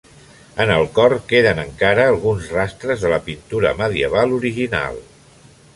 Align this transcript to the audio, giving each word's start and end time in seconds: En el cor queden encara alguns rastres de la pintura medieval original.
En 0.63 0.71
el 0.75 0.85
cor 0.99 1.15
queden 1.31 1.61
encara 1.63 2.07
alguns 2.15 2.49
rastres 2.57 3.05
de 3.05 3.13
la 3.13 3.21
pintura 3.29 3.75
medieval 3.85 4.35
original. 4.41 5.01